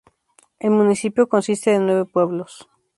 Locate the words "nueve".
1.77-2.05